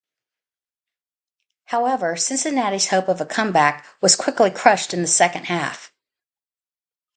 [1.65, 5.93] However, Cincinnati's hope of a comeback was quickly crushed in the second half.